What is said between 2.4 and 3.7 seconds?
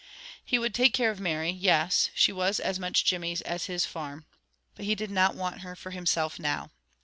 as much Jimmy's as